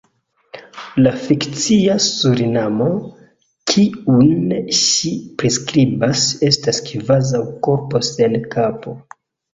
La 1.01 1.11
fikcia 1.25 1.97
Surinamo, 2.05 2.87
kiun 3.73 4.33
ŝi 4.79 5.11
priskribas, 5.43 6.25
estas 6.51 6.83
kvazaŭ 6.89 7.43
korpo 7.69 8.03
sen 8.11 8.41
kapo. 8.57 8.97